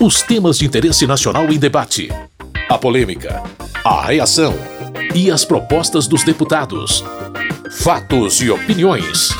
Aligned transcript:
Os 0.00 0.22
temas 0.22 0.56
de 0.56 0.64
interesse 0.64 1.08
nacional 1.08 1.46
em 1.50 1.58
debate. 1.58 2.08
A 2.68 2.78
polêmica. 2.78 3.42
A 3.84 4.06
reação. 4.06 4.54
E 5.12 5.28
as 5.28 5.44
propostas 5.44 6.06
dos 6.06 6.22
deputados. 6.22 7.04
Fatos 7.80 8.40
e 8.40 8.48
opiniões. 8.48 9.30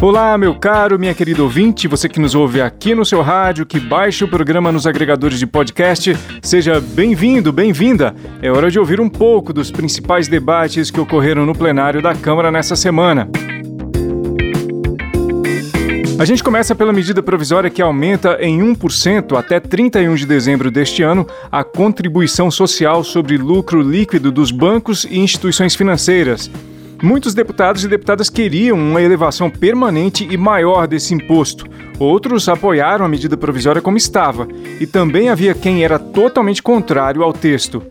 Olá, 0.00 0.38
meu 0.38 0.54
caro, 0.54 0.96
minha 0.96 1.12
querida 1.12 1.42
ouvinte, 1.42 1.88
você 1.88 2.08
que 2.08 2.20
nos 2.20 2.36
ouve 2.36 2.60
aqui 2.60 2.94
no 2.94 3.04
seu 3.04 3.20
rádio, 3.20 3.66
que 3.66 3.80
baixa 3.80 4.24
o 4.24 4.28
programa 4.28 4.70
nos 4.70 4.86
agregadores 4.86 5.40
de 5.40 5.46
podcast, 5.46 6.16
seja 6.40 6.80
bem-vindo, 6.80 7.52
bem-vinda. 7.52 8.14
É 8.40 8.48
hora 8.48 8.70
de 8.70 8.78
ouvir 8.78 9.00
um 9.00 9.08
pouco 9.08 9.52
dos 9.52 9.72
principais 9.72 10.28
debates 10.28 10.88
que 10.88 11.00
ocorreram 11.00 11.44
no 11.44 11.52
plenário 11.52 12.00
da 12.00 12.14
Câmara 12.14 12.52
nessa 12.52 12.76
semana. 12.76 13.28
A 16.18 16.24
gente 16.24 16.44
começa 16.44 16.74
pela 16.74 16.92
medida 16.92 17.22
provisória 17.22 17.70
que 17.70 17.80
aumenta 17.80 18.36
em 18.40 18.60
1% 18.60 19.36
até 19.36 19.58
31 19.58 20.14
de 20.14 20.26
dezembro 20.26 20.70
deste 20.70 21.02
ano 21.02 21.26
a 21.50 21.64
contribuição 21.64 22.50
social 22.50 23.02
sobre 23.02 23.38
lucro 23.38 23.80
líquido 23.80 24.30
dos 24.30 24.50
bancos 24.50 25.04
e 25.04 25.18
instituições 25.18 25.74
financeiras. 25.74 26.50
Muitos 27.02 27.34
deputados 27.34 27.82
e 27.82 27.88
deputadas 27.88 28.30
queriam 28.30 28.78
uma 28.78 29.02
elevação 29.02 29.50
permanente 29.50 30.28
e 30.30 30.36
maior 30.36 30.86
desse 30.86 31.14
imposto. 31.14 31.66
Outros 31.98 32.48
apoiaram 32.48 33.04
a 33.04 33.08
medida 33.08 33.36
provisória 33.36 33.82
como 33.82 33.96
estava, 33.96 34.46
e 34.78 34.86
também 34.86 35.28
havia 35.28 35.54
quem 35.54 35.82
era 35.82 35.98
totalmente 35.98 36.62
contrário 36.62 37.24
ao 37.24 37.32
texto. 37.32 37.82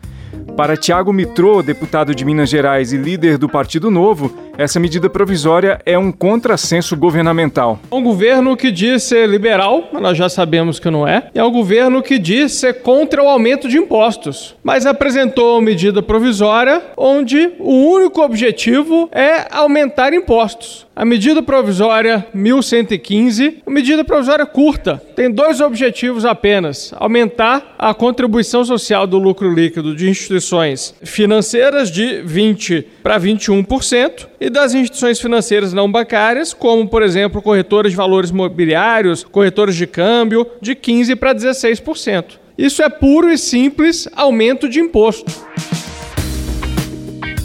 Para 0.55 0.77
Tiago 0.77 1.11
Mitrô, 1.11 1.61
deputado 1.63 2.13
de 2.13 2.23
Minas 2.23 2.49
Gerais 2.49 2.93
e 2.93 2.97
líder 2.97 3.37
do 3.37 3.49
Partido 3.49 3.89
Novo, 3.89 4.31
essa 4.61 4.79
medida 4.79 5.09
provisória 5.09 5.79
é 5.87 5.97
um 5.97 6.11
contrassenso 6.11 6.95
governamental. 6.95 7.79
É 7.91 7.95
um 7.95 8.03
governo 8.03 8.55
que 8.55 8.69
diz 8.69 9.01
ser 9.01 9.27
liberal, 9.27 9.89
mas 9.91 10.01
nós 10.01 10.17
já 10.17 10.29
sabemos 10.29 10.79
que 10.79 10.89
não 10.91 11.07
é. 11.07 11.29
É 11.33 11.43
um 11.43 11.51
governo 11.51 12.03
que 12.03 12.19
diz 12.19 12.53
ser 12.53 12.81
contra 12.81 13.23
o 13.23 13.27
aumento 13.27 13.67
de 13.67 13.77
impostos, 13.77 14.55
mas 14.63 14.85
apresentou 14.85 15.53
uma 15.53 15.63
medida 15.63 16.03
provisória 16.03 16.79
onde 16.95 17.53
o 17.57 17.73
único 17.73 18.21
objetivo 18.21 19.09
é 19.11 19.47
aumentar 19.51 20.13
impostos. 20.13 20.85
A 20.95 21.05
medida 21.05 21.41
provisória 21.41 22.27
1115, 22.31 23.63
uma 23.65 23.73
medida 23.73 24.03
provisória 24.03 24.45
curta, 24.45 25.01
tem 25.15 25.31
dois 25.31 25.59
objetivos 25.59 26.25
apenas: 26.25 26.93
aumentar 26.97 27.75
a 27.79 27.91
contribuição 27.91 28.63
social 28.63 29.07
do 29.07 29.17
lucro 29.17 29.51
líquido 29.51 29.95
de 29.95 30.07
instituições 30.07 30.93
financeiras 31.01 31.89
de 31.89 32.21
20 32.21 32.85
para 33.01 33.19
21% 33.19 34.27
e 34.39 34.49
das 34.51 34.73
instituições 34.73 35.19
financeiras 35.19 35.73
não 35.73 35.91
bancárias, 35.91 36.53
como, 36.53 36.87
por 36.87 37.01
exemplo, 37.01 37.41
corretoras 37.41 37.91
de 37.91 37.97
valores 37.97 38.29
mobiliários, 38.29 39.23
corretoras 39.23 39.75
de 39.75 39.87
câmbio, 39.87 40.45
de 40.61 40.75
15% 40.75 41.15
para 41.15 41.33
16%. 41.33 42.39
Isso 42.57 42.83
é 42.83 42.89
puro 42.89 43.31
e 43.31 43.37
simples 43.37 44.07
aumento 44.15 44.69
de 44.69 44.79
imposto. 44.79 45.31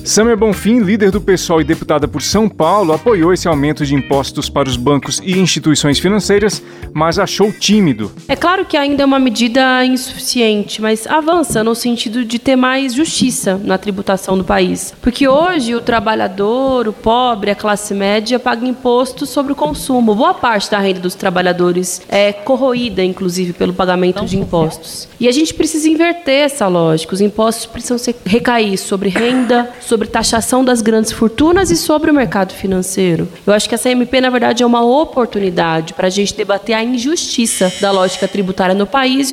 Samia 0.07 0.37
Bonfim, 0.37 0.79
líder 0.79 1.11
do 1.11 1.21
PSOL 1.21 1.61
e 1.61 1.65
deputada 1.65 2.07
por 2.07 2.23
São 2.23 2.49
Paulo, 2.49 2.93
apoiou 2.93 3.33
esse 3.33 3.49
aumento 3.49 3.85
de 3.85 3.93
impostos 3.93 4.49
para 4.49 4.69
os 4.69 4.77
bancos 4.77 5.21
e 5.25 5.37
instituições 5.37 5.99
financeiras, 5.99 6.63
mas 6.95 7.19
achou 7.19 7.53
tímido. 7.53 8.13
É 8.29 8.37
claro 8.37 8.65
que 8.65 8.77
ainda 8.77 9.03
é 9.03 9.05
uma 9.05 9.19
medida 9.19 9.85
insuficiente, 9.85 10.81
mas 10.81 11.09
avança 11.09 11.65
no 11.65 11.75
sentido 11.75 12.25
de 12.25 12.39
ter 12.39 12.55
mais 12.55 12.95
justiça 12.95 13.61
na 13.65 13.77
tributação 13.77 14.39
do 14.39 14.45
país. 14.45 14.95
Porque 15.03 15.27
hoje 15.27 15.75
o 15.75 15.81
trabalhador, 15.81 16.87
o 16.87 16.93
pobre, 16.93 17.51
a 17.51 17.57
classe 17.57 17.93
média 17.93 18.39
paga 18.39 18.65
imposto 18.65 19.27
sobre 19.27 19.53
o 19.53 19.57
consumo. 19.57 20.15
Boa 20.15 20.35
parte 20.35 20.71
da 20.71 20.79
renda 20.79 21.01
dos 21.01 21.17
trabalhadores 21.17 22.01
é 22.09 22.33
corroída, 22.33 23.03
inclusive, 23.03 23.53
pelo 23.53 23.75
pagamento 23.75 24.25
de 24.25 24.39
impostos. 24.39 25.09
E 25.19 25.27
a 25.27 25.33
gente 25.33 25.53
precisa 25.53 25.89
inverter 25.89 26.45
essa 26.45 26.69
lógica. 26.69 27.13
Os 27.13 27.21
impostos 27.21 27.67
precisam 27.67 28.15
recair 28.25 28.79
sobre 28.79 29.09
renda, 29.09 29.69
sobre 29.81 29.96
sobre 29.97 30.09
taxação 30.09 30.63
das 30.63 30.83
grandes 30.83 31.11
fortunas 31.11 31.71
e 31.71 31.77
sobre 31.77 32.11
o 32.11 32.15
mercado 32.15 32.53
financeiro. 32.53 33.27
Eu 33.47 33.55
acho 33.55 33.67
que 33.67 33.75
essa 33.75 33.89
MP, 33.89 34.21
na 34.21 34.29
verdade, 34.29 34.63
é 34.63 34.67
uma 34.67 34.85
oportunidade 34.85 35.95
para 35.95 36.09
a 36.09 36.11
gente 36.11 36.37
debater 36.37 36.75
a 36.75 36.85
injustiça 36.85 37.73
da 37.81 37.91
lógica 37.91 38.29
tributária 38.29 38.75
no 38.75 38.87
país. 38.87 39.33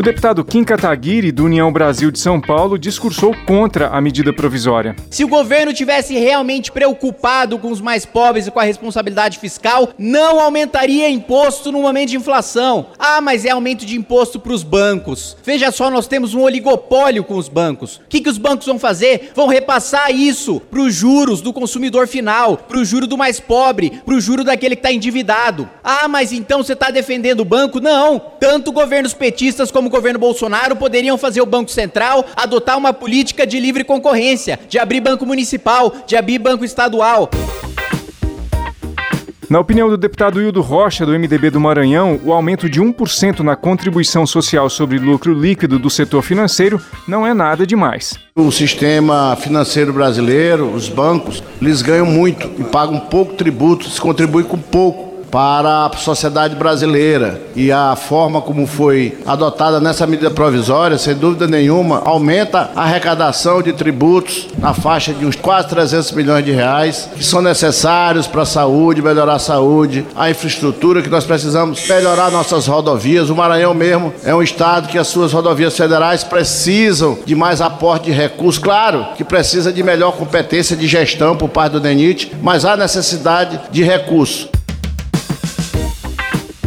O 0.00 0.02
deputado 0.02 0.42
Kim 0.42 0.64
Kataguiri, 0.64 1.30
do 1.30 1.44
União 1.44 1.70
Brasil 1.70 2.10
de 2.10 2.18
São 2.18 2.40
Paulo, 2.40 2.78
discursou 2.78 3.36
contra 3.44 3.88
a 3.88 4.00
medida 4.00 4.32
provisória. 4.32 4.96
Se 5.10 5.22
o 5.22 5.28
governo 5.28 5.74
tivesse 5.74 6.14
realmente 6.14 6.72
preocupado 6.72 7.58
com 7.58 7.70
os 7.70 7.82
mais 7.82 8.06
pobres 8.06 8.46
e 8.46 8.50
com 8.50 8.58
a 8.58 8.62
responsabilidade 8.62 9.38
fiscal, 9.38 9.90
não 9.98 10.40
aumentaria 10.40 11.10
imposto 11.10 11.70
no 11.70 11.82
momento 11.82 12.08
de 12.08 12.16
inflação. 12.16 12.86
Ah, 12.98 13.20
mas 13.20 13.44
é 13.44 13.50
aumento 13.50 13.84
de 13.84 13.94
imposto 13.94 14.40
para 14.40 14.54
os 14.54 14.62
bancos. 14.62 15.36
Veja 15.44 15.70
só, 15.70 15.90
nós 15.90 16.06
temos 16.06 16.32
um 16.32 16.40
oligopólio 16.40 17.22
com 17.22 17.36
os 17.36 17.46
bancos. 17.46 17.96
O 17.96 18.08
que, 18.08 18.22
que 18.22 18.30
os 18.30 18.38
bancos 18.38 18.64
vão 18.64 18.78
fazer? 18.78 19.32
Vão 19.34 19.48
repassar 19.48 20.10
isso 20.10 20.60
para 20.60 20.80
os 20.80 20.94
juros 20.94 21.42
do 21.42 21.52
consumidor 21.52 22.08
final, 22.08 22.56
para 22.56 22.78
o 22.78 22.86
juro 22.86 23.06
do 23.06 23.18
mais 23.18 23.38
pobre, 23.38 24.00
para 24.02 24.14
o 24.14 24.20
juro 24.20 24.44
daquele 24.44 24.76
que 24.76 24.80
está 24.80 24.90
endividado. 24.90 25.68
Ah, 25.84 26.08
mas 26.08 26.32
então 26.32 26.62
você 26.62 26.72
está 26.72 26.90
defendendo 26.90 27.40
o 27.40 27.44
banco? 27.44 27.80
Não. 27.80 28.18
Tanto 28.40 28.72
governos 28.72 29.12
petistas 29.12 29.70
como 29.70 29.89
o 29.90 29.96
governo 29.96 30.20
Bolsonaro 30.20 30.76
poderiam 30.76 31.18
fazer 31.18 31.40
o 31.40 31.46
Banco 31.46 31.70
Central 31.70 32.24
adotar 32.36 32.78
uma 32.78 32.92
política 32.92 33.44
de 33.44 33.58
livre 33.58 33.82
concorrência, 33.82 34.60
de 34.68 34.78
abrir 34.78 35.00
banco 35.00 35.26
municipal, 35.26 35.92
de 36.06 36.16
abrir 36.16 36.38
banco 36.38 36.64
estadual. 36.64 37.28
Na 39.48 39.58
opinião 39.58 39.88
do 39.88 39.96
deputado 39.96 40.40
Hildo 40.40 40.60
Rocha, 40.60 41.04
do 41.04 41.10
MDB 41.10 41.50
do 41.50 41.58
Maranhão, 41.58 42.20
o 42.24 42.32
aumento 42.32 42.70
de 42.70 42.80
1% 42.80 43.40
na 43.40 43.56
contribuição 43.56 44.24
social 44.24 44.70
sobre 44.70 44.96
lucro 44.96 45.34
líquido 45.34 45.76
do 45.76 45.90
setor 45.90 46.22
financeiro 46.22 46.80
não 47.08 47.26
é 47.26 47.34
nada 47.34 47.66
demais. 47.66 48.16
O 48.36 48.52
sistema 48.52 49.36
financeiro 49.40 49.92
brasileiro, 49.92 50.70
os 50.72 50.88
bancos, 50.88 51.42
eles 51.60 51.82
ganham 51.82 52.06
muito 52.06 52.48
e 52.60 52.62
pagam 52.62 53.00
pouco 53.00 53.34
tributo, 53.34 53.90
se 53.90 54.00
contribuem 54.00 54.46
com 54.46 54.56
pouco 54.56 55.09
para 55.30 55.86
a 55.86 55.96
sociedade 55.96 56.56
brasileira 56.56 57.40
e 57.54 57.70
a 57.70 57.94
forma 57.94 58.42
como 58.42 58.66
foi 58.66 59.18
adotada 59.26 59.80
nessa 59.80 60.06
medida 60.06 60.30
provisória, 60.30 60.98
sem 60.98 61.14
dúvida 61.14 61.46
nenhuma, 61.46 62.02
aumenta 62.04 62.70
a 62.74 62.82
arrecadação 62.82 63.62
de 63.62 63.72
tributos 63.72 64.48
na 64.58 64.74
faixa 64.74 65.12
de 65.12 65.24
uns 65.24 65.36
quase 65.36 65.68
300 65.68 66.12
milhões 66.12 66.44
de 66.44 66.50
reais, 66.50 67.08
que 67.14 67.24
são 67.24 67.40
necessários 67.40 68.26
para 68.26 68.42
a 68.42 68.46
saúde, 68.46 69.02
melhorar 69.02 69.34
a 69.34 69.38
saúde, 69.38 70.04
a 70.16 70.30
infraestrutura 70.30 71.02
que 71.02 71.08
nós 71.08 71.24
precisamos, 71.24 71.88
melhorar 71.88 72.30
nossas 72.30 72.66
rodovias. 72.66 73.30
O 73.30 73.36
Maranhão 73.36 73.74
mesmo 73.74 74.12
é 74.24 74.34
um 74.34 74.42
estado 74.42 74.88
que 74.88 74.98
as 74.98 75.06
suas 75.06 75.32
rodovias 75.32 75.76
federais 75.76 76.24
precisam 76.24 77.18
de 77.24 77.34
mais 77.34 77.60
aporte 77.60 78.06
de 78.06 78.12
recursos, 78.12 78.62
claro 78.62 79.06
que 79.16 79.24
precisa 79.24 79.72
de 79.72 79.82
melhor 79.82 80.12
competência 80.12 80.76
de 80.76 80.86
gestão 80.86 81.36
por 81.36 81.48
parte 81.48 81.72
do 81.72 81.80
DENIT, 81.80 82.32
mas 82.42 82.64
há 82.64 82.76
necessidade 82.76 83.60
de 83.70 83.82
recursos. 83.82 84.48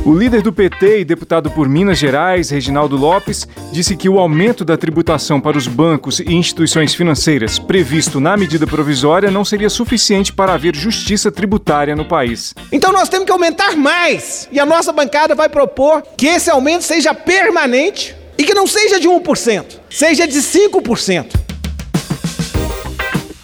O 0.06 0.14
líder 0.14 0.41
do 0.41 0.52
PT 0.52 1.00
e 1.00 1.06
deputado 1.06 1.50
por 1.50 1.69
Minas 1.69 1.97
Gerais, 1.97 2.50
Reginaldo 2.50 2.97
Lopes, 2.97 3.47
disse 3.72 3.96
que 3.96 4.09
o 4.09 4.19
aumento 4.19 4.66
da 4.66 4.75
tributação 4.75 5.40
para 5.40 5.58
os 5.58 5.66
bancos 5.66 6.19
e 6.19 6.34
instituições 6.34 6.94
financeiras 6.94 7.58
previsto 7.58 8.19
na 8.19 8.36
medida 8.36 8.68
provisória 8.68 9.31
não 9.31 9.46
seria 9.46 9.69
suficiente 9.69 10.34
para 10.34 10.53
haver 10.53 10.75
justiça 10.75 11.31
tributária 11.31 11.96
no 11.96 12.03
país. 12.03 12.53
Então 12.69 12.92
nós 12.92 13.08
temos 13.08 13.25
que 13.25 13.31
aumentar 13.31 13.78
mais. 13.78 14.50
E 14.52 14.59
a 14.59 14.66
nossa 14.66 14.92
bancada 14.92 15.36
vai 15.36 15.47
propor 15.47 16.03
que 16.18 16.28
esse 16.28 16.50
aumento 16.50 16.84
seja 16.84 17.13
permanente 17.13 18.13
e 18.38 18.44
que 18.44 18.53
não 18.53 18.68
seja 18.68 19.00
de 19.00 19.08
1%, 19.08 19.66
seja 19.90 20.28
de 20.28 20.40
5%. 20.40 21.43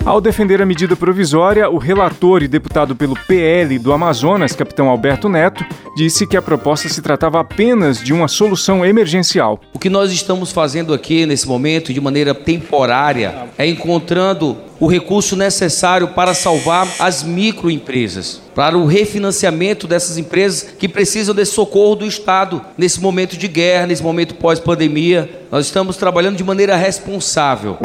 Ao 0.10 0.20
defender 0.20 0.60
a 0.60 0.66
medida 0.66 0.96
provisória, 0.96 1.70
o 1.70 1.78
relator 1.78 2.42
e 2.42 2.48
deputado 2.48 2.96
pelo 2.96 3.14
PL 3.28 3.78
do 3.78 3.94
Amazonas, 3.94 4.54
capitão 4.54 4.90
Alberto 4.90 5.30
Neto, 5.30 5.64
disse 5.96 6.26
que 6.26 6.36
a 6.36 6.42
proposta 6.42 6.90
se 6.90 7.00
tratava 7.00 7.40
apenas 7.40 8.04
de 8.04 8.12
uma 8.12 8.28
solução 8.28 8.84
emergencial. 8.84 9.62
O 9.72 9.78
que 9.78 9.88
nós 9.88 10.12
estamos 10.12 10.52
fazendo 10.52 10.96
aqui 10.96 11.28
nesse 11.28 11.48
momento, 11.48 11.94
de 11.94 12.02
maneira 12.02 12.34
temporária, 12.34 13.50
é 13.56 13.68
encontrando 13.68 14.58
o 14.80 14.88
recurso 14.88 15.36
necessário 15.36 16.08
para 16.08 16.34
salvar 16.34 16.88
as 16.98 17.22
microempresas, 17.22 18.42
para 18.56 18.76
o 18.76 18.88
refinanciamento 18.88 19.86
dessas 19.86 20.18
empresas 20.18 20.74
que 20.80 20.90
precisam 20.90 21.36
desse 21.36 21.52
socorro 21.52 21.94
do 21.94 22.08
Estado 22.08 22.66
nesse 22.76 23.00
momento 23.00 23.38
de 23.38 23.48
guerra, 23.48 23.86
nesse 23.86 24.02
momento 24.02 24.34
pós-pandemia. 24.34 25.30
Nós 25.52 25.68
estamos 25.68 25.98
trabalhando 25.98 26.36
de 26.36 26.44
maneira 26.44 26.76
responsável. 26.76 27.78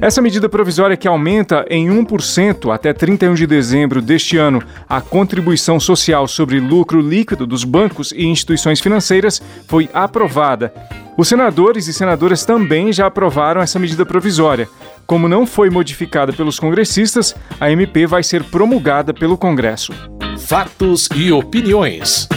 Essa 0.00 0.20
medida 0.20 0.48
provisória 0.48 0.96
que 0.96 1.08
aumenta 1.08 1.64
em 1.70 1.88
1% 1.88 2.72
até 2.72 2.92
31 2.92 3.34
de 3.34 3.46
dezembro 3.46 4.02
deste 4.02 4.36
ano 4.36 4.62
a 4.88 5.00
contribuição 5.00 5.80
social 5.80 6.28
sobre 6.28 6.60
lucro 6.60 7.00
líquido 7.00 7.46
dos 7.46 7.64
bancos 7.64 8.12
e 8.12 8.26
instituições 8.26 8.80
financeiras 8.80 9.40
foi 9.66 9.88
aprovada. 9.94 10.72
Os 11.16 11.28
senadores 11.28 11.86
e 11.88 11.94
senadoras 11.94 12.44
também 12.44 12.92
já 12.92 13.06
aprovaram 13.06 13.60
essa 13.60 13.78
medida 13.78 14.04
provisória. 14.04 14.68
Como 15.06 15.28
não 15.28 15.46
foi 15.46 15.70
modificada 15.70 16.32
pelos 16.32 16.60
congressistas, 16.60 17.34
a 17.58 17.70
MP 17.70 18.06
vai 18.06 18.22
ser 18.22 18.44
promulgada 18.44 19.14
pelo 19.14 19.38
Congresso. 19.38 19.92
Fatos 20.38 21.08
e 21.14 21.32
opiniões. 21.32 22.28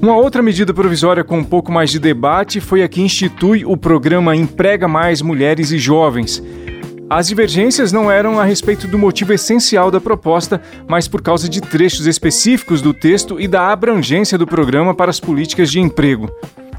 Uma 0.00 0.16
outra 0.16 0.40
medida 0.40 0.72
provisória 0.72 1.24
com 1.24 1.38
um 1.38 1.44
pouco 1.44 1.72
mais 1.72 1.90
de 1.90 1.98
debate 1.98 2.60
foi 2.60 2.84
a 2.84 2.88
que 2.88 3.02
institui 3.02 3.64
o 3.64 3.76
programa 3.76 4.36
Emprega 4.36 4.86
Mais 4.86 5.20
Mulheres 5.20 5.72
e 5.72 5.78
Jovens. 5.78 6.40
As 7.10 7.26
divergências 7.26 7.90
não 7.90 8.08
eram 8.08 8.38
a 8.38 8.44
respeito 8.44 8.86
do 8.86 8.96
motivo 8.96 9.32
essencial 9.32 9.90
da 9.90 10.00
proposta, 10.00 10.62
mas 10.86 11.08
por 11.08 11.20
causa 11.20 11.48
de 11.48 11.60
trechos 11.60 12.06
específicos 12.06 12.80
do 12.80 12.94
texto 12.94 13.40
e 13.40 13.48
da 13.48 13.72
abrangência 13.72 14.38
do 14.38 14.46
programa 14.46 14.94
para 14.94 15.10
as 15.10 15.18
políticas 15.18 15.68
de 15.68 15.80
emprego. 15.80 16.30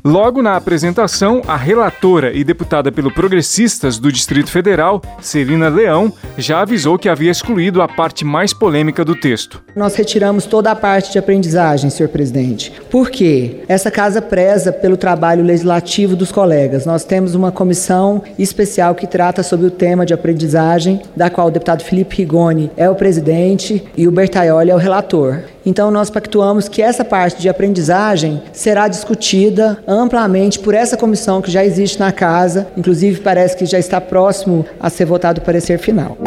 Logo 0.03 0.41
na 0.41 0.55
apresentação, 0.55 1.41
a 1.45 1.57
relatora 1.57 2.31
e 2.31 2.41
deputada 2.41 2.89
pelo 2.89 3.13
Progressistas 3.13 3.97
do 3.97 4.09
Distrito 4.11 4.49
Federal, 4.49 5.01
Celina 5.19 5.67
Leão, 5.67 6.13
já 6.37 6.61
avisou 6.61 6.97
que 6.97 7.09
havia 7.09 7.29
excluído 7.29 7.81
a 7.81 7.87
parte 7.87 8.23
mais 8.23 8.53
polêmica 8.53 9.03
do 9.03 9.13
texto. 9.13 9.61
Nós 9.75 9.95
retiramos 9.95 10.45
toda 10.45 10.71
a 10.71 10.75
parte 10.75 11.11
de 11.11 11.19
aprendizagem, 11.19 11.89
senhor 11.89 12.07
presidente. 12.09 12.71
Por 12.89 13.09
quê? 13.09 13.61
Essa 13.67 13.91
casa 13.91 14.21
preza 14.21 14.71
pelo 14.71 14.95
trabalho 14.95 15.43
legislativo 15.43 16.15
dos 16.15 16.31
colegas. 16.31 16.85
Nós 16.85 17.03
temos 17.03 17.35
uma 17.35 17.51
comissão 17.51 18.23
especial 18.37 18.95
que 18.95 19.05
trata 19.05 19.43
sobre 19.43 19.67
o 19.67 19.71
tema 19.71 20.05
de 20.05 20.13
aprendizagem, 20.13 21.01
da 21.13 21.29
qual 21.29 21.47
o 21.47 21.51
deputado 21.51 21.83
Felipe 21.83 22.15
Rigoni 22.15 22.71
é 22.77 22.89
o 22.89 22.95
presidente 22.95 23.83
e 23.97 24.07
o 24.07 24.11
Bertaioli 24.11 24.71
é 24.71 24.75
o 24.75 24.77
relator. 24.77 25.39
Então, 25.69 25.91
nós 25.91 26.09
pactuamos 26.09 26.67
que 26.67 26.81
essa 26.81 27.05
parte 27.05 27.39
de 27.39 27.47
aprendizagem 27.47 28.41
será 28.51 28.87
discutida 28.87 29.77
amplamente 29.87 30.57
por 30.57 30.73
essa 30.73 30.97
comissão 30.97 31.43
que 31.43 31.51
já 31.51 31.63
existe 31.63 31.99
na 31.99 32.11
casa, 32.11 32.69
inclusive 32.75 33.21
parece 33.21 33.55
que 33.55 33.67
já 33.67 33.77
está 33.77 34.01
próximo 34.01 34.65
a 34.79 34.89
ser 34.89 35.05
votado 35.05 35.41
o 35.41 35.45
parecer 35.45 35.77
final. 35.77 36.17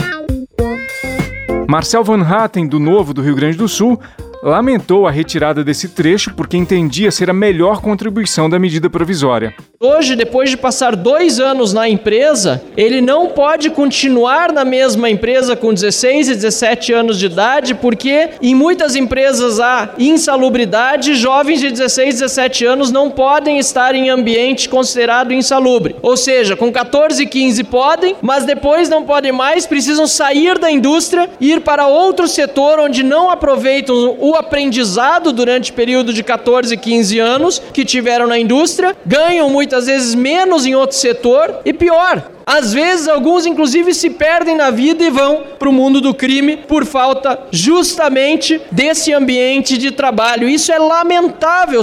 Marcel 1.69 2.05
Van 2.05 2.23
Hatten, 2.23 2.69
do 2.69 2.79
Novo 2.79 3.13
do 3.13 3.21
Rio 3.21 3.35
Grande 3.35 3.59
do 3.59 3.67
Sul, 3.67 3.99
lamentou 4.45 5.09
a 5.09 5.11
retirada 5.11 5.65
desse 5.65 5.89
trecho 5.89 6.33
porque 6.35 6.57
entendia 6.57 7.11
ser 7.11 7.29
a 7.29 7.33
melhor 7.33 7.81
contribuição 7.81 8.49
da 8.49 8.61
medida 8.61 8.89
provisória. 8.89 9.53
Hoje, 9.85 10.15
depois 10.15 10.49
de 10.49 10.57
passar 10.57 10.95
dois 10.95 11.41
anos 11.41 11.73
na 11.73 11.89
empresa, 11.89 12.63
ele 12.77 13.01
não 13.01 13.27
pode 13.27 13.69
continuar 13.69 14.53
na 14.53 14.65
mesma 14.65 15.11
empresa 15.11 15.57
com 15.57 15.75
16 15.75 16.29
e 16.29 16.35
17 16.37 16.93
anos 16.93 17.19
de 17.19 17.27
idade, 17.27 17.75
porque 17.75 18.29
em 18.41 18.55
muitas 18.55 18.95
empresas 18.95 19.59
há 19.59 19.91
insalubridade, 19.99 21.17
jovens 21.17 21.59
de 21.59 21.69
16 21.69 22.15
e 22.15 22.19
17 22.21 22.65
anos 22.65 22.93
não 22.93 23.11
podem 23.11 23.59
estar 23.59 23.93
em 23.97 24.09
ambiente 24.09 24.69
considerado 24.69 25.33
insalubre. 25.33 25.97
Ou 26.01 26.17
seja, 26.17 26.55
com 26.55 26.71
14 26.71 27.21
e 27.21 27.27
15 27.27 27.65
podem, 27.65 28.15
mas 28.23 28.45
depois 28.45 28.89
não 28.89 29.03
podem 29.03 29.33
mais, 29.33 29.67
precisam 29.67 30.07
sair 30.07 30.61
da 30.61 30.71
indústria, 30.71 31.29
ir 31.41 31.61
para 31.61 31.89
outro 31.89 32.29
setor 32.29 32.79
onde 32.79 33.03
não 33.03 33.29
aproveitam 33.29 34.17
o 34.21 34.37
aprendizado 34.37 35.33
durante 35.33 35.73
o 35.73 35.75
período 35.75 36.13
de 36.13 36.23
14 36.23 36.73
e 36.73 36.77
15 36.77 37.19
anos 37.19 37.61
que 37.75 37.85
tiveram 37.85 38.29
na 38.29 38.39
indústria, 38.39 38.97
ganham 39.05 39.51
muito 39.51 39.72
muitas 39.73 39.87
vezes 39.87 40.15
menos 40.15 40.67
em 40.67 40.75
outro 40.75 40.95
setor 40.95 41.61
e 41.65 41.73
pior, 41.73 42.31
às 42.45 42.75
vezes 42.75 43.09
alguns 43.09 43.47
inclusive 43.47 43.95
se 43.95 44.11
perdem 44.11 44.55
na 44.55 44.71
vida 44.71 45.03
e 45.03 45.09
vão 45.09 45.45
para 45.59 45.67
o 45.67 45.73
mundo 45.73 45.99
do 45.99 46.13
crime 46.13 46.59
por 46.59 46.85
falta 46.85 47.39
justamente 47.51 48.61
desse 48.71 49.15
ambiente 49.15 49.79
de 49.79 49.91
trabalho. 49.91 50.47
Isso 50.47 50.71
é 50.71 50.79
lamentável. 50.79 51.83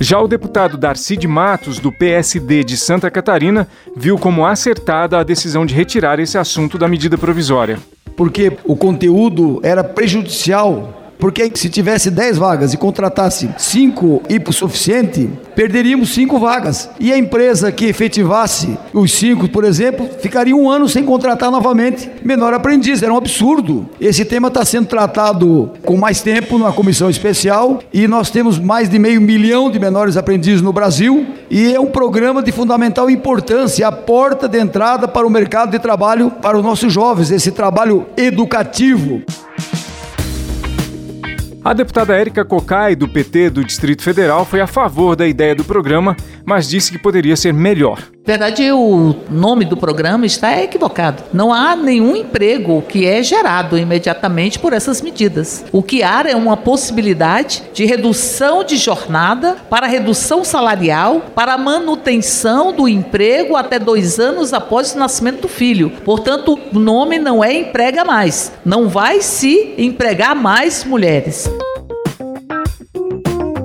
Já 0.00 0.20
o 0.20 0.28
deputado 0.28 0.76
Darcy 0.76 1.16
de 1.16 1.26
Matos, 1.26 1.80
do 1.80 1.90
PSD 1.90 2.62
de 2.62 2.76
Santa 2.76 3.10
Catarina, 3.10 3.66
viu 3.96 4.16
como 4.16 4.46
acertada 4.46 5.18
a 5.18 5.24
decisão 5.24 5.66
de 5.66 5.74
retirar 5.74 6.20
esse 6.20 6.38
assunto 6.38 6.78
da 6.78 6.86
medida 6.86 7.18
provisória. 7.18 7.80
Porque 8.16 8.52
o 8.64 8.76
conteúdo 8.76 9.58
era 9.64 9.82
prejudicial 9.82 11.01
porque 11.22 11.48
se 11.54 11.68
tivesse 11.68 12.10
10 12.10 12.36
vagas 12.36 12.74
e 12.74 12.76
contratasse 12.76 13.48
5 13.56 14.24
hipossuficiente, 14.28 15.30
perderíamos 15.54 16.12
5 16.14 16.36
vagas. 16.36 16.90
E 16.98 17.12
a 17.12 17.16
empresa 17.16 17.70
que 17.70 17.84
efetivasse 17.84 18.76
os 18.92 19.12
5, 19.12 19.48
por 19.50 19.62
exemplo, 19.62 20.10
ficaria 20.18 20.56
um 20.56 20.68
ano 20.68 20.88
sem 20.88 21.04
contratar 21.04 21.48
novamente 21.48 22.10
menor 22.24 22.52
aprendiz. 22.52 23.04
Era 23.04 23.14
um 23.14 23.16
absurdo. 23.16 23.88
Esse 24.00 24.24
tema 24.24 24.48
está 24.48 24.64
sendo 24.64 24.88
tratado 24.88 25.70
com 25.84 25.96
mais 25.96 26.20
tempo 26.22 26.58
numa 26.58 26.72
comissão 26.72 27.08
especial 27.08 27.78
e 27.92 28.08
nós 28.08 28.28
temos 28.28 28.58
mais 28.58 28.88
de 28.88 28.98
meio 28.98 29.20
milhão 29.20 29.70
de 29.70 29.78
menores 29.78 30.16
aprendizes 30.16 30.60
no 30.60 30.72
Brasil 30.72 31.24
e 31.48 31.72
é 31.72 31.78
um 31.78 31.86
programa 31.86 32.42
de 32.42 32.50
fundamental 32.50 33.08
importância, 33.08 33.86
a 33.86 33.92
porta 33.92 34.48
de 34.48 34.58
entrada 34.58 35.06
para 35.06 35.24
o 35.24 35.30
mercado 35.30 35.70
de 35.70 35.78
trabalho 35.78 36.32
para 36.32 36.58
os 36.58 36.64
nossos 36.64 36.92
jovens, 36.92 37.30
esse 37.30 37.52
trabalho 37.52 38.06
educativo. 38.16 39.22
A 41.64 41.72
deputada 41.72 42.16
Érica 42.16 42.44
Cocai, 42.44 42.96
do 42.96 43.06
PT 43.06 43.50
do 43.50 43.64
Distrito 43.64 44.02
Federal, 44.02 44.44
foi 44.44 44.60
a 44.60 44.66
favor 44.66 45.14
da 45.14 45.28
ideia 45.28 45.54
do 45.54 45.62
programa, 45.62 46.16
mas 46.44 46.68
disse 46.68 46.92
que 46.92 46.98
poderia 46.98 47.36
ser 47.36 47.52
melhor. 47.52 47.98
Na 48.24 48.36
verdade, 48.36 48.70
o 48.70 49.16
nome 49.28 49.64
do 49.64 49.76
programa 49.76 50.24
está 50.24 50.62
equivocado. 50.62 51.24
Não 51.32 51.52
há 51.52 51.74
nenhum 51.74 52.14
emprego 52.14 52.80
que 52.82 53.04
é 53.04 53.20
gerado 53.20 53.76
imediatamente 53.76 54.60
por 54.60 54.72
essas 54.72 55.02
medidas. 55.02 55.64
O 55.72 55.82
que 55.82 56.04
há 56.04 56.22
é 56.28 56.36
uma 56.36 56.56
possibilidade 56.56 57.64
de 57.74 57.84
redução 57.84 58.62
de 58.62 58.76
jornada 58.76 59.56
para 59.68 59.88
redução 59.88 60.44
salarial, 60.44 61.20
para 61.34 61.58
manutenção 61.58 62.72
do 62.72 62.86
emprego 62.88 63.56
até 63.56 63.80
dois 63.80 64.20
anos 64.20 64.52
após 64.52 64.94
o 64.94 64.98
nascimento 64.98 65.42
do 65.42 65.48
filho. 65.48 65.90
Portanto, 66.04 66.56
o 66.72 66.78
nome 66.78 67.18
não 67.18 67.42
é 67.42 67.52
emprega 67.52 68.04
mais. 68.04 68.52
Não 68.64 68.88
vai 68.88 69.20
se 69.20 69.74
empregar 69.76 70.36
mais 70.36 70.84
mulheres. 70.84 71.50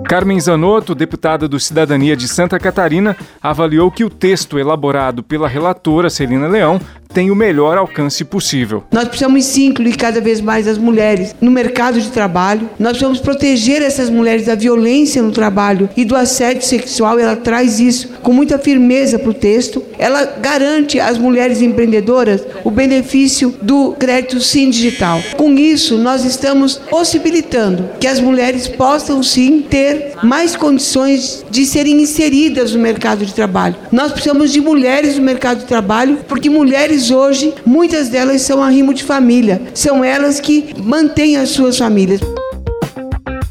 Carmen 0.07 0.39
Zanotto, 0.39 0.95
deputada 0.95 1.49
do 1.49 1.59
Cidadania 1.59 2.15
de 2.15 2.29
Santa 2.29 2.57
Catarina, 2.57 3.15
avaliou 3.43 3.91
que 3.91 4.05
o 4.05 4.09
texto 4.09 4.57
elaborado 4.57 5.21
pela 5.21 5.49
relatora 5.49 6.09
Celina 6.09 6.47
Leão 6.47 6.79
tem 7.13 7.31
o 7.31 7.35
melhor 7.35 7.77
alcance 7.77 8.23
possível. 8.23 8.83
Nós 8.91 9.07
precisamos 9.07 9.45
sim 9.45 9.67
incluir 9.67 9.95
cada 9.95 10.21
vez 10.21 10.41
mais 10.41 10.67
as 10.67 10.77
mulheres 10.77 11.35
no 11.41 11.51
mercado 11.51 11.99
de 11.99 12.09
trabalho. 12.09 12.69
Nós 12.79 12.91
precisamos 12.91 13.19
proteger 13.19 13.81
essas 13.81 14.09
mulheres 14.09 14.45
da 14.45 14.55
violência 14.55 15.21
no 15.21 15.31
trabalho 15.31 15.89
e 15.95 16.05
do 16.05 16.15
assédio 16.15 16.63
sexual. 16.63 17.19
Ela 17.19 17.35
traz 17.35 17.79
isso 17.79 18.09
com 18.21 18.33
muita 18.33 18.57
firmeza 18.57 19.17
para 19.17 19.29
o 19.29 19.33
texto. 19.33 19.83
Ela 19.97 20.25
garante 20.39 20.99
às 20.99 21.17
mulheres 21.17 21.61
empreendedoras 21.61 22.43
o 22.63 22.71
benefício 22.71 23.53
do 23.61 23.93
crédito 23.93 24.39
sim 24.39 24.69
digital. 24.69 25.21
Com 25.35 25.57
isso, 25.57 25.97
nós 25.97 26.23
estamos 26.23 26.75
possibilitando 26.89 27.89
que 27.99 28.07
as 28.07 28.19
mulheres 28.19 28.67
possam 28.67 29.21
sim 29.23 29.61
ter 29.61 30.13
mais 30.23 30.55
condições 30.55 31.45
de 31.49 31.65
serem 31.65 32.01
inseridas 32.01 32.73
no 32.73 32.79
mercado 32.79 33.25
de 33.25 33.33
trabalho. 33.33 33.75
Nós 33.91 34.11
precisamos 34.11 34.51
de 34.51 34.61
mulheres 34.61 35.17
no 35.17 35.23
mercado 35.23 35.59
de 35.59 35.65
trabalho, 35.65 36.19
porque 36.27 36.49
mulheres 36.49 36.96
hoje, 37.11 37.53
muitas 37.65 38.09
delas 38.09 38.41
são 38.41 38.63
arrimo 38.63 38.93
de 38.93 39.03
família, 39.03 39.61
são 39.73 40.03
elas 40.03 40.39
que 40.39 40.73
mantêm 40.81 41.37
as 41.37 41.49
suas 41.49 41.77
famílias. 41.77 42.19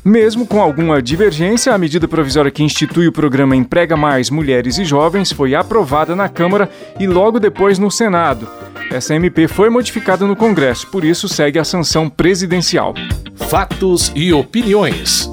Mesmo 0.04 0.46
com 0.46 0.60
alguma 0.60 1.02
divergência, 1.02 1.74
a 1.74 1.78
medida 1.78 2.06
provisória 2.06 2.50
que 2.50 2.62
institui 2.62 3.08
o 3.08 3.12
programa 3.12 3.56
Emprega 3.56 3.96
Mais 3.96 4.30
Mulheres 4.30 4.78
e 4.78 4.84
Jovens 4.84 5.32
foi 5.32 5.54
aprovada 5.54 6.14
na 6.14 6.28
Câmara 6.28 6.70
e 7.00 7.08
logo 7.08 7.40
depois 7.40 7.76
no 7.76 7.90
Senado. 7.90 8.48
Essa 8.88 9.16
MP 9.16 9.48
foi 9.48 9.68
modificada 9.68 10.24
no 10.24 10.36
Congresso, 10.36 10.86
por 10.86 11.04
isso 11.04 11.28
segue 11.28 11.58
a 11.58 11.64
sanção 11.64 12.08
presidencial. 12.08 12.94
Fatos 13.34 14.12
e 14.14 14.32
opiniões. 14.32 15.28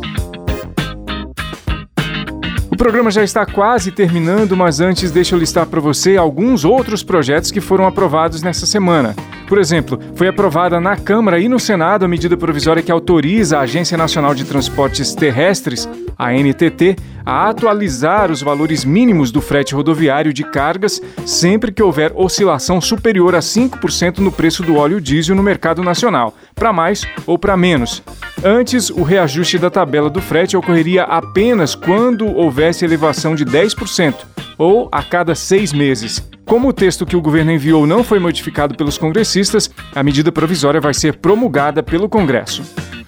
O 2.74 2.76
programa 2.76 3.12
já 3.12 3.24
está 3.24 3.46
quase 3.46 3.92
terminando, 3.92 4.58
mas 4.58 4.80
antes 4.80 5.12
deixa 5.12 5.36
eu 5.36 5.40
listar 5.40 5.68
para 5.68 5.80
você 5.80 6.18
alguns 6.18 6.66
outros 6.66 7.04
projetos 7.04 7.52
que 7.52 7.62
foram 7.62 7.86
aprovados 7.86 8.42
nessa 8.42 8.66
semana. 8.66 9.16
Por 9.54 9.60
exemplo, 9.60 10.00
foi 10.16 10.28
aprovada 10.28 10.80
na 10.80 10.98
Câmara 10.98 11.40
e 11.40 11.48
no 11.48 11.60
Senado 11.60 12.04
a 12.04 12.08
medida 12.08 12.36
provisória 12.36 12.82
que 12.82 12.92
autoriza 12.92 13.60
a 13.60 13.62
Agência 13.62 13.96
Nacional 13.96 14.34
de 14.34 14.46
Transportes 14.46 15.14
Terrestres, 15.14 15.88
a 16.18 16.34
NTT, 16.34 16.96
a 17.24 17.50
atualizar 17.50 18.32
os 18.32 18.42
valores 18.42 18.84
mínimos 18.84 19.32
do 19.32 19.42
frete 19.42 19.76
rodoviário 19.76 20.34
de 20.34 20.44
cargas 20.44 21.00
sempre 21.24 21.72
que 21.72 21.84
houver 21.84 22.12
oscilação 22.16 22.82
superior 22.82 23.36
a 23.36 23.42
5% 23.42 24.18
no 24.18 24.32
preço 24.32 24.64
do 24.64 24.76
óleo 24.76 25.00
diesel 25.00 25.36
no 25.36 25.44
mercado 25.44 25.84
nacional, 25.84 26.34
para 26.56 26.74
mais 26.74 27.06
ou 27.28 27.38
para 27.38 27.56
menos. 27.56 28.02
Antes, 28.44 28.90
o 28.90 29.04
reajuste 29.04 29.60
da 29.60 29.70
tabela 29.70 30.10
do 30.10 30.20
frete 30.20 30.58
ocorreria 30.58 31.04
apenas 31.04 31.76
quando 31.76 32.26
houvesse 32.26 32.84
elevação 32.84 33.36
de 33.36 33.46
10%, 33.46 34.16
ou 34.58 34.90
a 34.92 35.04
cada 35.04 35.36
seis 35.36 35.72
meses. 35.72 36.33
Como 36.46 36.68
o 36.68 36.74
texto 36.74 37.06
que 37.06 37.16
o 37.16 37.22
governo 37.22 37.52
enviou 37.52 37.88
não 37.88 38.04
foi 38.04 38.20
modificado 38.20 38.76
pelos 38.76 38.98
congressistas, 38.98 39.70
a 39.96 40.04
medida 40.04 40.32
provisória 40.32 40.82
vai 40.82 40.94
ser 40.94 41.18
promulgada 41.18 41.82
pelo 41.82 42.10
Congresso. 42.10 42.64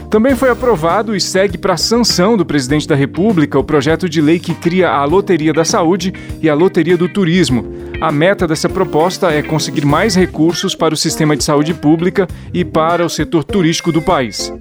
Também 0.09 0.35
foi 0.35 0.49
aprovado 0.49 1.15
e 1.15 1.19
segue 1.19 1.57
para 1.57 1.75
sanção 1.75 2.37
do 2.37 2.45
presidente 2.45 2.87
da 2.87 2.95
República 2.95 3.59
o 3.59 3.63
projeto 3.63 4.07
de 4.07 4.21
lei 4.21 4.39
que 4.39 4.53
cria 4.53 4.89
a 4.89 5.03
Loteria 5.03 5.51
da 5.51 5.65
Saúde 5.65 6.13
e 6.41 6.49
a 6.49 6.53
Loteria 6.53 6.95
do 6.95 7.09
Turismo. 7.09 7.65
A 7.99 8.11
meta 8.11 8.47
dessa 8.47 8.69
proposta 8.69 9.31
é 9.31 9.41
conseguir 9.41 9.85
mais 9.85 10.15
recursos 10.15 10.73
para 10.73 10.93
o 10.93 10.97
sistema 10.97 11.35
de 11.35 11.43
saúde 11.43 11.73
pública 11.73 12.27
e 12.53 12.63
para 12.63 13.05
o 13.05 13.09
setor 13.09 13.43
turístico 13.43 13.91
do 13.91 14.01
país. 14.01 14.53